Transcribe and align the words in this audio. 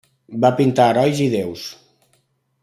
Va 0.45 0.49
pintar 0.61 0.87
herois 0.93 1.21
i 1.27 1.29
deus. 1.35 1.67